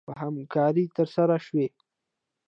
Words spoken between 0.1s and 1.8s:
همکارۍ ترسره شوې